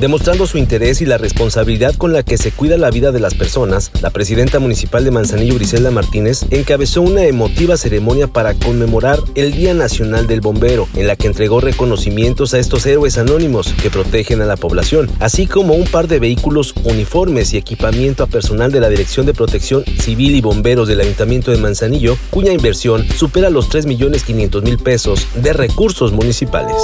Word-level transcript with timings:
Demostrando 0.00 0.46
su 0.46 0.56
interés 0.56 1.02
y 1.02 1.04
la 1.04 1.18
responsabilidad 1.18 1.94
con 1.94 2.14
la 2.14 2.22
que 2.22 2.38
se 2.38 2.52
cuida 2.52 2.78
la 2.78 2.90
vida 2.90 3.12
de 3.12 3.20
las 3.20 3.34
personas, 3.34 3.90
la 4.00 4.08
presidenta 4.08 4.58
municipal 4.58 5.04
de 5.04 5.10
Manzanillo, 5.10 5.56
Griselda 5.56 5.90
Martínez, 5.90 6.46
encabezó 6.50 7.02
una 7.02 7.24
emotiva 7.24 7.76
ceremonia 7.76 8.26
para 8.26 8.54
conmemorar 8.54 9.18
el 9.34 9.52
Día 9.52 9.74
Nacional 9.74 10.26
del 10.26 10.40
Bombero, 10.40 10.88
en 10.94 11.06
la 11.06 11.16
que 11.16 11.26
entregó 11.26 11.60
reconocimientos 11.60 12.54
a 12.54 12.58
estos 12.58 12.86
héroes 12.86 13.18
anónimos 13.18 13.74
que 13.82 13.90
protegen 13.90 14.40
a 14.40 14.46
la 14.46 14.56
población, 14.56 15.10
así 15.18 15.46
como 15.46 15.74
un 15.74 15.84
par 15.84 16.08
de 16.08 16.18
vehículos, 16.18 16.72
uniformes 16.82 17.52
y 17.52 17.58
equipamiento 17.58 18.22
a 18.22 18.26
personal 18.26 18.72
de 18.72 18.80
la 18.80 18.88
Dirección 18.88 19.26
de 19.26 19.34
Protección 19.34 19.84
Civil 19.84 20.34
y 20.34 20.40
Bomberos 20.40 20.88
del 20.88 21.02
Ayuntamiento 21.02 21.50
de 21.50 21.58
Manzanillo, 21.58 22.16
cuya 22.30 22.54
inversión 22.54 23.06
supera 23.06 23.50
los 23.50 23.68
3.500.000 23.68 24.82
pesos 24.82 25.26
de 25.34 25.52
recursos 25.52 26.10
municipales. 26.12 26.76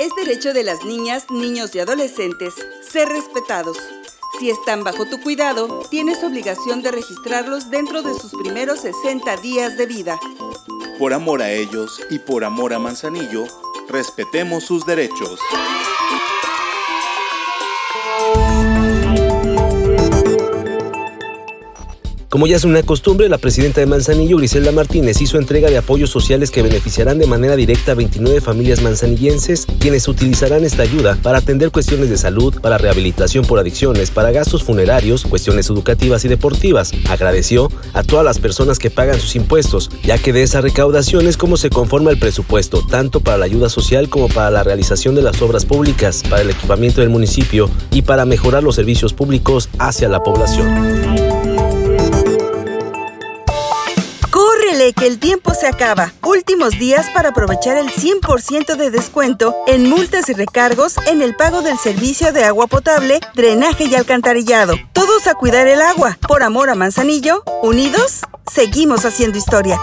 Es 0.00 0.12
derecho 0.16 0.52
de 0.52 0.64
las 0.64 0.84
niñas, 0.84 1.30
niños 1.30 1.72
y 1.76 1.78
adolescentes 1.78 2.54
ser 2.82 3.08
respetados. 3.08 3.78
Si 4.40 4.50
están 4.50 4.82
bajo 4.82 5.06
tu 5.06 5.20
cuidado, 5.20 5.82
tienes 5.88 6.24
obligación 6.24 6.82
de 6.82 6.90
registrarlos 6.90 7.70
dentro 7.70 8.02
de 8.02 8.12
sus 8.14 8.32
primeros 8.32 8.80
60 8.80 9.36
días 9.36 9.76
de 9.76 9.86
vida. 9.86 10.18
Por 10.98 11.14
amor 11.14 11.42
a 11.42 11.52
ellos 11.52 12.00
y 12.10 12.18
por 12.18 12.42
amor 12.42 12.74
a 12.74 12.80
Manzanillo, 12.80 13.46
respetemos 13.88 14.64
sus 14.64 14.84
derechos. 14.84 15.38
Como 22.34 22.48
ya 22.48 22.56
es 22.56 22.64
una 22.64 22.82
costumbre, 22.82 23.28
la 23.28 23.38
presidenta 23.38 23.80
de 23.80 23.86
Manzanillo, 23.86 24.38
Griselda 24.38 24.72
Martínez, 24.72 25.20
hizo 25.20 25.38
entrega 25.38 25.70
de 25.70 25.78
apoyos 25.78 26.10
sociales 26.10 26.50
que 26.50 26.62
beneficiarán 26.62 27.20
de 27.20 27.28
manera 27.28 27.54
directa 27.54 27.92
a 27.92 27.94
29 27.94 28.40
familias 28.40 28.82
manzanillenses, 28.82 29.68
quienes 29.78 30.08
utilizarán 30.08 30.64
esta 30.64 30.82
ayuda 30.82 31.16
para 31.22 31.38
atender 31.38 31.70
cuestiones 31.70 32.10
de 32.10 32.18
salud, 32.18 32.60
para 32.60 32.76
rehabilitación 32.76 33.44
por 33.44 33.60
adicciones, 33.60 34.10
para 34.10 34.32
gastos 34.32 34.64
funerarios, 34.64 35.22
cuestiones 35.22 35.70
educativas 35.70 36.24
y 36.24 36.28
deportivas. 36.28 36.90
Agradeció 37.08 37.70
a 37.92 38.02
todas 38.02 38.24
las 38.24 38.40
personas 38.40 38.80
que 38.80 38.90
pagan 38.90 39.20
sus 39.20 39.36
impuestos, 39.36 39.88
ya 40.02 40.18
que 40.18 40.32
de 40.32 40.42
esa 40.42 40.60
recaudación 40.60 41.28
es 41.28 41.36
como 41.36 41.56
se 41.56 41.70
conforma 41.70 42.10
el 42.10 42.18
presupuesto, 42.18 42.84
tanto 42.84 43.20
para 43.20 43.38
la 43.38 43.44
ayuda 43.44 43.68
social 43.68 44.08
como 44.08 44.26
para 44.26 44.50
la 44.50 44.64
realización 44.64 45.14
de 45.14 45.22
las 45.22 45.40
obras 45.40 45.66
públicas, 45.66 46.24
para 46.28 46.42
el 46.42 46.50
equipamiento 46.50 47.00
del 47.00 47.10
municipio 47.10 47.70
y 47.92 48.02
para 48.02 48.24
mejorar 48.24 48.64
los 48.64 48.74
servicios 48.74 49.12
públicos 49.12 49.68
hacia 49.78 50.08
la 50.08 50.20
población. 50.20 51.33
Que 54.92 55.06
el 55.06 55.18
tiempo 55.18 55.54
se 55.54 55.66
acaba. 55.66 56.12
Últimos 56.22 56.78
días 56.78 57.08
para 57.10 57.30
aprovechar 57.30 57.76
el 57.76 57.88
100% 57.88 58.76
de 58.76 58.90
descuento 58.90 59.54
en 59.66 59.88
multas 59.88 60.28
y 60.28 60.34
recargos 60.34 60.96
en 61.06 61.22
el 61.22 61.34
pago 61.34 61.62
del 61.62 61.78
servicio 61.78 62.32
de 62.32 62.44
agua 62.44 62.66
potable, 62.66 63.20
drenaje 63.34 63.84
y 63.84 63.94
alcantarillado. 63.94 64.74
Todos 64.92 65.26
a 65.26 65.34
cuidar 65.34 65.66
el 65.66 65.80
agua. 65.80 66.18
Por 66.26 66.42
amor 66.42 66.70
a 66.70 66.74
Manzanillo, 66.74 67.42
unidos, 67.62 68.20
seguimos 68.52 69.04
haciendo 69.04 69.38
historia. 69.38 69.78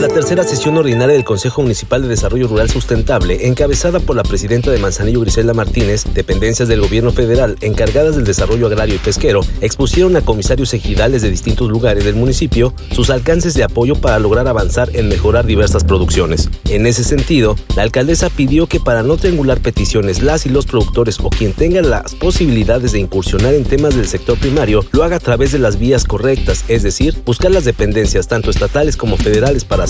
La 0.00 0.08
tercera 0.08 0.44
sesión 0.44 0.78
ordinaria 0.78 1.14
del 1.14 1.24
Consejo 1.24 1.60
Municipal 1.60 2.00
de 2.00 2.08
Desarrollo 2.08 2.48
Rural 2.48 2.70
Sustentable, 2.70 3.48
encabezada 3.48 4.00
por 4.00 4.16
la 4.16 4.22
presidenta 4.22 4.70
de 4.70 4.78
Manzanillo 4.78 5.20
Griselda 5.20 5.52
Martínez, 5.52 6.04
dependencias 6.14 6.68
del 6.68 6.80
gobierno 6.80 7.12
federal 7.12 7.58
encargadas 7.60 8.16
del 8.16 8.24
desarrollo 8.24 8.66
agrario 8.66 8.94
y 8.94 8.98
pesquero 8.98 9.42
expusieron 9.60 10.16
a 10.16 10.22
comisarios 10.22 10.72
ejidales 10.72 11.20
de 11.20 11.28
distintos 11.28 11.68
lugares 11.68 12.02
del 12.06 12.14
municipio 12.14 12.72
sus 12.92 13.10
alcances 13.10 13.52
de 13.52 13.62
apoyo 13.62 13.94
para 13.94 14.18
lograr 14.18 14.48
avanzar 14.48 14.88
en 14.94 15.06
mejorar 15.08 15.44
diversas 15.44 15.84
producciones. 15.84 16.48
En 16.70 16.86
ese 16.86 17.04
sentido, 17.04 17.56
la 17.76 17.82
alcaldesa 17.82 18.30
pidió 18.30 18.66
que 18.68 18.80
para 18.80 19.02
no 19.02 19.18
triangular 19.18 19.60
peticiones, 19.60 20.22
las 20.22 20.46
y 20.46 20.48
los 20.48 20.64
productores 20.64 21.18
o 21.20 21.28
quien 21.28 21.52
tenga 21.52 21.82
las 21.82 22.14
posibilidades 22.14 22.92
de 22.92 23.00
incursionar 23.00 23.52
en 23.52 23.64
temas 23.64 23.94
del 23.94 24.08
sector 24.08 24.38
primario 24.38 24.82
lo 24.92 25.04
haga 25.04 25.16
a 25.16 25.20
través 25.20 25.52
de 25.52 25.58
las 25.58 25.78
vías 25.78 26.04
correctas, 26.04 26.64
es 26.68 26.82
decir, 26.82 27.20
buscar 27.26 27.50
las 27.50 27.66
dependencias 27.66 28.28
tanto 28.28 28.50
estatales 28.50 28.96
como 28.96 29.18
federales 29.18 29.66
para 29.66 29.89